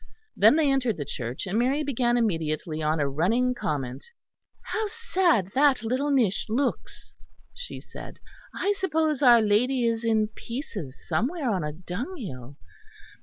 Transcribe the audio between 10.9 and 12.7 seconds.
somewhere on a dunghill.